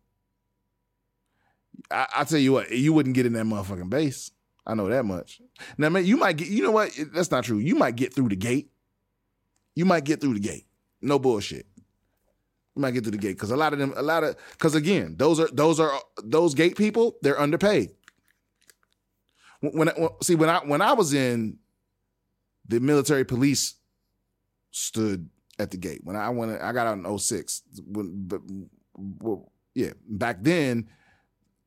[1.90, 4.30] I, I tell you what, you wouldn't get in that motherfucking base.
[4.66, 5.40] I know that much.
[5.78, 6.48] Now, man, you might get.
[6.48, 6.92] You know what?
[7.14, 7.58] That's not true.
[7.58, 8.70] You might get through the gate.
[9.74, 10.66] you might get through the gate.
[11.00, 11.66] No bullshit.
[12.74, 14.74] You might get through the gate because a lot of them, a lot of, because
[14.74, 17.16] again, those are those are those gate people.
[17.22, 17.90] They're underpaid.
[19.60, 21.58] When, when see when I when I was in
[22.66, 23.76] the military police
[24.70, 26.00] stood at the gate.
[26.04, 28.40] When I went I got out in 06 when but
[28.96, 30.88] well, yeah back then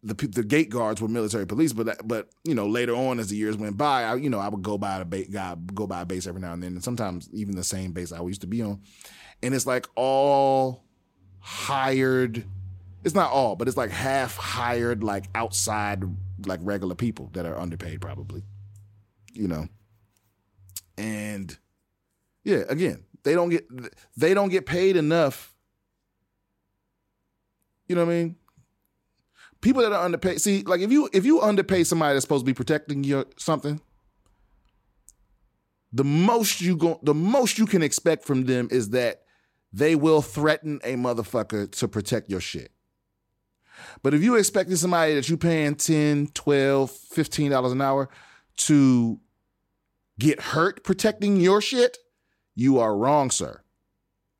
[0.04, 3.36] the the gate guards were military police but but you know later on as the
[3.36, 5.30] years went by I you know I would go by a base
[5.74, 8.22] go by a base every now and then and sometimes even the same base I
[8.22, 8.82] used to be on.
[9.44, 10.84] And it's like all
[11.40, 12.44] hired
[13.04, 16.04] it's not all but it's like half hired like outside
[16.46, 18.44] like regular people that are underpaid probably
[19.34, 19.68] you know?
[20.98, 21.58] And
[22.44, 23.68] yeah again they don't get
[24.18, 25.54] they don't get paid enough
[27.88, 28.36] you know what i mean
[29.62, 32.50] people that are underpaid see like if you if you underpay somebody that's supposed to
[32.50, 33.80] be protecting your something
[35.94, 39.24] the most you go the most you can expect from them is that
[39.74, 42.72] they will threaten a motherfucker to protect your shit.
[44.04, 48.10] But if you expecting somebody that you paying 10, 12, 15 dollars an hour
[48.58, 49.20] to
[50.20, 51.98] get hurt protecting your shit,
[52.56, 53.62] you are wrong, sir.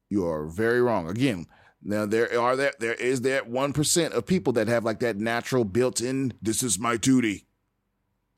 [0.10, 1.10] You are very wrong.
[1.10, 1.48] Again,
[1.84, 5.64] now there are that there is that 1% of people that have like that natural
[5.64, 7.46] built-in this is my duty.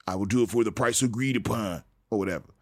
[0.07, 2.53] I will do it for the price agreed upon or whatever.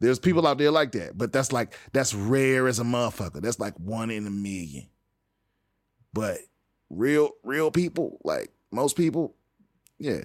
[0.00, 3.40] There's people out there like that, but that's like that's rare as a motherfucker.
[3.40, 4.88] That's like one in a million.
[6.12, 6.38] But
[6.90, 9.36] real real people, like most people,
[9.98, 10.22] yeah.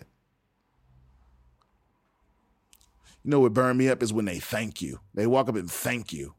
[3.24, 5.00] You know what burned me up is when they thank you.
[5.14, 6.34] They walk up and thank you.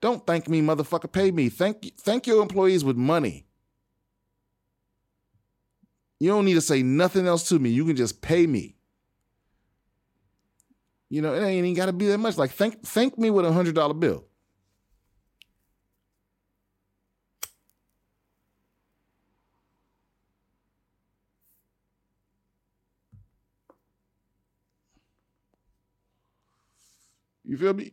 [0.00, 1.12] Don't thank me, motherfucker.
[1.12, 1.48] Pay me.
[1.50, 1.90] Thank you.
[2.00, 3.46] thank your employees with money.
[6.18, 7.70] You don't need to say nothing else to me.
[7.70, 8.76] You can just pay me.
[11.08, 12.38] You know, it ain't even got to be that much.
[12.38, 14.24] Like thank thank me with a hundred dollar bill.
[27.50, 27.90] You feel me?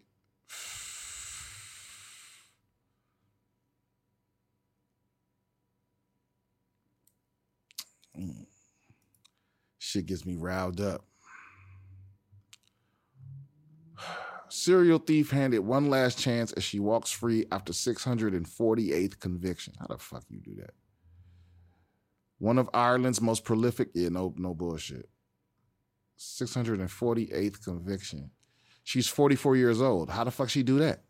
[8.15, 8.45] Mm.
[9.79, 11.05] Shit gets me riled up.
[14.49, 19.73] Serial thief handed one last chance as she walks free after 648th conviction.
[19.79, 20.75] How the fuck you do that?
[22.37, 25.09] One of Ireland's most prolific, yeah, no, no bullshit.
[26.19, 28.29] 648th conviction.
[28.87, 30.09] She's 44 years old.
[30.09, 31.01] How the fuck she do that?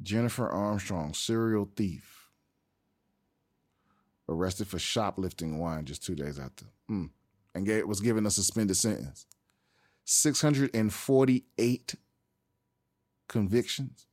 [0.00, 2.28] Jennifer Armstrong, serial thief.
[4.28, 6.66] Arrested for shoplifting wine just two days after.
[6.88, 7.10] Mm.
[7.52, 9.26] And was given a suspended sentence.
[10.04, 11.94] 648
[13.26, 14.06] convictions.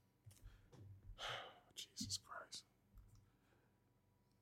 [1.76, 2.64] Jesus Christ.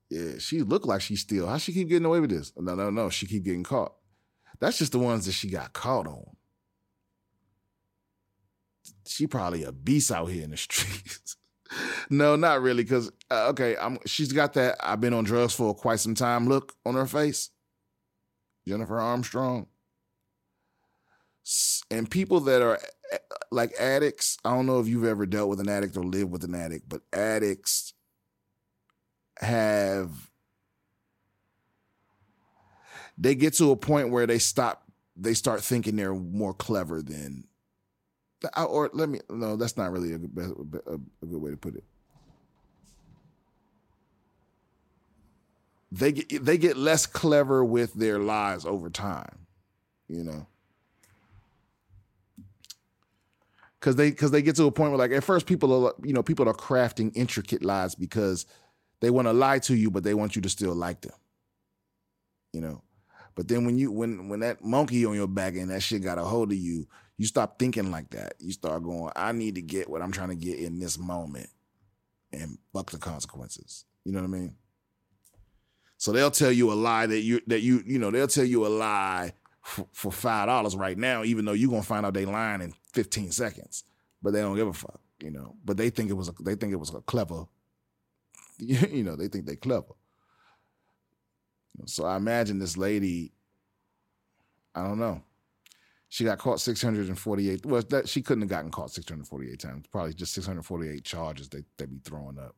[0.09, 1.47] Yeah, she looked like she still.
[1.47, 2.53] How she keep getting away with this?
[2.55, 3.09] No, no, no.
[3.09, 3.95] She keep getting caught.
[4.61, 6.37] That's just the ones that she got caught on.
[9.05, 11.35] She probably a beast out here in the streets.
[12.09, 12.85] no, not really.
[12.85, 13.97] Cause uh, okay, I'm.
[14.05, 14.77] She's got that.
[14.81, 16.47] I've been on drugs for quite some time.
[16.47, 17.49] Look on her face.
[18.65, 19.65] Jennifer Armstrong
[21.89, 22.79] and people that are
[23.51, 24.37] like addicts.
[24.45, 26.87] I don't know if you've ever dealt with an addict or lived with an addict,
[26.87, 27.93] but addicts
[29.39, 30.30] have
[33.21, 34.83] they get to a point where they stop
[35.15, 37.45] they start thinking they're more clever than
[38.57, 41.75] or let me no that's not really a good, a, a good way to put
[41.75, 41.83] it.
[45.91, 49.41] They get they get less clever with their lies over time
[50.11, 50.45] you know?
[53.79, 56.13] Because they because they get to a point where like at first people are you
[56.13, 58.45] know people are crafting intricate lies because
[58.99, 61.15] they want to lie to you but they want you to still like them
[62.53, 62.83] you know
[63.35, 66.17] but then when you when when that monkey on your back and that shit got
[66.17, 69.61] a hold of you you stop thinking like that you start going i need to
[69.61, 71.49] get what i'm trying to get in this moment
[72.33, 74.55] and fuck the consequences you know what i mean
[75.97, 78.65] so they'll tell you a lie that you that you you know they'll tell you
[78.65, 82.61] a lie for, five dollars right now, even though you're gonna find out they lying
[82.61, 83.83] in 15 seconds.
[84.21, 85.55] But they don't give a fuck, you know.
[85.65, 87.45] But they think it was a, they think it was a clever,
[88.57, 89.93] you know, they think they clever.
[91.85, 93.33] So I imagine this lady,
[94.75, 95.23] I don't know.
[96.09, 97.65] She got caught 648.
[97.65, 99.85] Well, that she couldn't have gotten caught 648 times.
[99.87, 102.55] Probably just 648 charges they they be throwing up.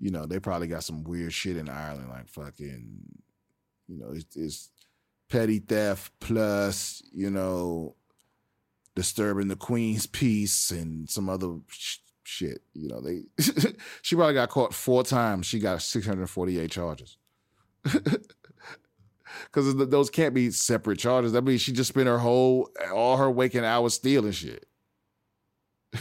[0.00, 3.00] You know, they probably got some weird shit in Ireland, like fucking,
[3.86, 4.70] you know, it's, it's
[5.28, 7.94] petty theft plus, you know,
[8.94, 12.62] disturbing the queen's peace and some other sh- shit.
[12.72, 13.24] You know, they
[14.02, 15.46] she probably got caught four times.
[15.46, 17.18] She got 648 charges.
[19.46, 21.32] Because those can't be separate charges.
[21.32, 24.66] That means she just spent her whole all her waking hours stealing shit.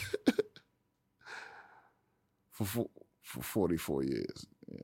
[2.52, 2.88] for, for
[3.22, 4.46] for 44 years.
[4.72, 4.78] Yeah.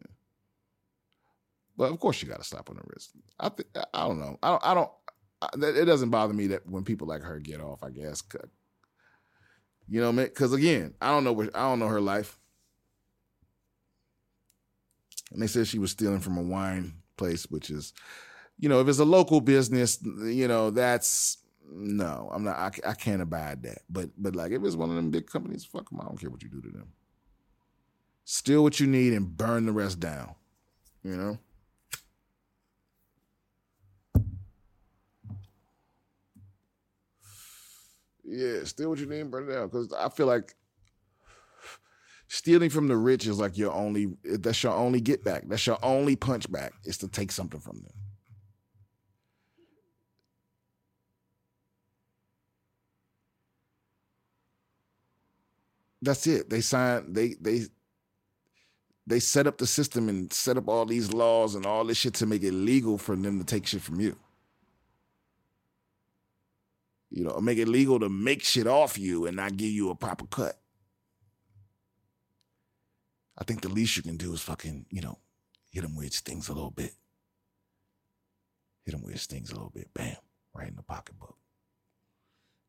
[1.77, 3.11] But of course, you got to slap on the wrist.
[3.39, 3.51] I
[3.93, 4.37] I don't know.
[4.41, 4.65] I don't.
[4.65, 4.91] I don't.
[5.41, 5.49] I,
[5.81, 7.83] it doesn't bother me that when people like her get off.
[7.83, 8.23] I guess.
[9.87, 11.41] You know, because again, I don't know.
[11.53, 12.38] I don't know her life.
[15.31, 17.93] And they said she was stealing from a wine place, which is,
[18.59, 21.37] you know, if it's a local business, you know, that's
[21.71, 22.29] no.
[22.33, 22.57] I'm not.
[22.57, 23.79] I, I can't abide that.
[23.89, 26.01] But but like if it's one of them big companies, fuck them.
[26.01, 26.87] I don't care what you do to them.
[28.25, 30.35] Steal what you need and burn the rest down.
[31.03, 31.39] You know.
[38.23, 39.67] Yeah, steal what you need and burn it down.
[39.67, 40.55] Because I feel like
[42.29, 45.43] stealing from the rich is like your only that's your only get back.
[45.47, 47.93] That's your only punch back is to take something from them.
[56.01, 56.49] That's it.
[56.49, 57.63] They sign they they
[59.05, 62.13] they set up the system and set up all these laws and all this shit
[62.15, 64.15] to make it legal for them to take shit from you
[67.11, 69.95] you know, make it legal to make shit off you and not give you a
[69.95, 70.59] proper cut.
[73.39, 75.17] I think the least you can do is fucking, you know,
[75.69, 76.93] hit him it stings a little bit.
[78.85, 79.93] Hit him it stings a little bit.
[79.93, 80.15] Bam,
[80.53, 81.37] right in the pocketbook.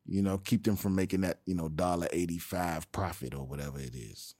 [0.05, 3.79] You know, keep them from making that, you know, dollar eighty five profit or whatever
[3.79, 4.35] it is.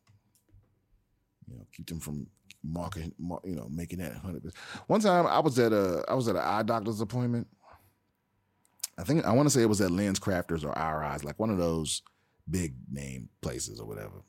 [1.47, 2.27] You know, keep them from
[2.63, 3.13] marking,
[3.43, 4.53] you know, making that hundred.
[4.88, 7.47] One time, I was at a, I was at an eye doctor's appointment
[9.01, 11.49] I think I want to say it was at LensCrafters or Our Eyes, like one
[11.49, 12.03] of those
[12.49, 14.23] big name places or whatever.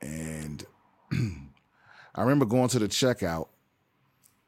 [0.00, 0.64] And
[2.14, 3.48] I remember going to the checkout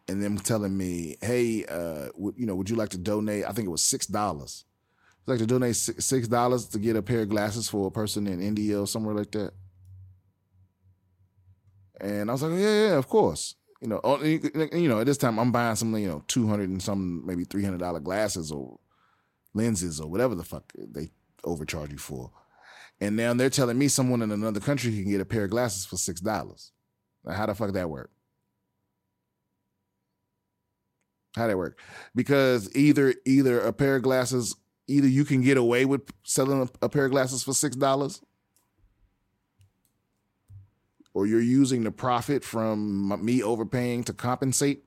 [0.08, 3.44] and them telling me, "Hey, uh, w- you know, would you like to donate?
[3.44, 4.64] I think it was six dollars.
[5.26, 8.40] Like to donate six dollars to get a pair of glasses for a person in
[8.40, 9.52] India or somewhere like that."
[12.00, 15.38] And I was like, "Yeah, yeah, of course." You know, you know, at this time
[15.38, 18.78] I'm buying some, you know, two hundred and some, maybe three hundred dollar glasses or
[19.52, 21.10] lenses or whatever the fuck they
[21.44, 22.30] overcharge you for.
[23.00, 25.84] And now they're telling me someone in another country can get a pair of glasses
[25.84, 26.72] for six dollars.
[27.28, 28.10] How the fuck that work?
[31.36, 31.78] How that work?
[32.14, 34.54] Because either either a pair of glasses,
[34.86, 38.22] either you can get away with selling a, a pair of glasses for six dollars,
[41.12, 44.84] or you're using the profit from me overpaying to compensate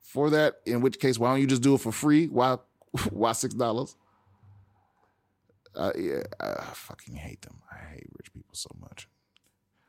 [0.00, 0.60] for that.
[0.66, 2.26] In which case, why don't you just do it for free?
[2.26, 2.58] Why
[3.10, 3.96] why six dollars?
[5.78, 7.62] Uh, yeah, I fucking hate them.
[7.70, 9.08] I hate rich people so much.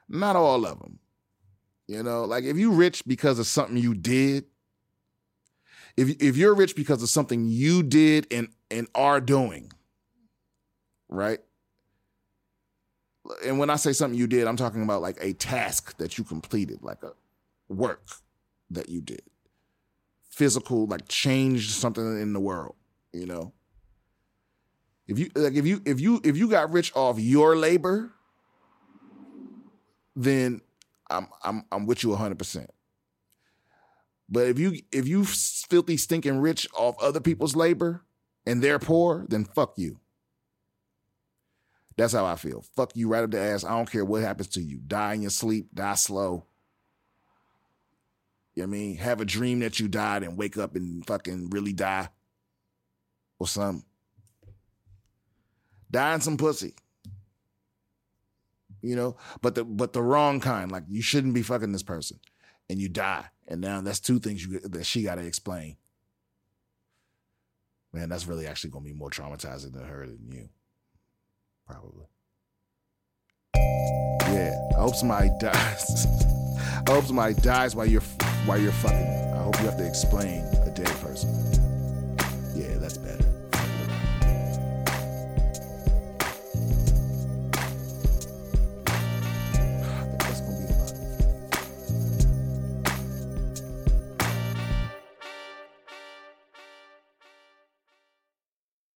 [0.07, 0.99] Not all of them.
[1.87, 4.45] You know, like if you rich because of something you did,
[5.97, 9.71] if if you're rich because of something you did and and are doing,
[11.09, 11.39] right?
[13.43, 16.23] And when I say something you did, I'm talking about like a task that you
[16.23, 17.13] completed, like a
[17.67, 18.07] work
[18.69, 19.23] that you did.
[20.29, 22.75] Physical, like changed something in the world,
[23.11, 23.53] you know?
[25.09, 28.13] If you like if you if you if you got rich off your labor,
[30.15, 30.61] then
[31.09, 32.67] I'm I'm I'm with you 100%.
[34.29, 38.05] But if you if you filthy stinking rich off other people's labor
[38.45, 39.99] and they're poor, then fuck you.
[41.97, 42.63] That's how I feel.
[42.75, 43.63] Fuck you right up the ass.
[43.63, 44.77] I don't care what happens to you.
[44.85, 46.45] Die in your sleep, die slow.
[48.53, 48.97] You know what I mean?
[48.97, 52.09] Have a dream that you died and wake up and fucking really die.
[53.39, 53.88] Or something
[55.91, 56.75] dying some pussy.
[58.81, 60.71] You know, but the but the wrong kind.
[60.71, 62.19] Like you shouldn't be fucking this person,
[62.69, 65.75] and you die, and now that's two things you that she got to explain.
[67.91, 70.49] Man, that's really actually gonna be more traumatizing to her than you,
[71.67, 72.05] probably.
[73.55, 76.07] Yeah, I hope somebody dies.
[76.87, 78.01] I hope somebody dies while you're
[78.45, 79.33] while you're fucking.
[79.33, 80.45] I hope you have to explain.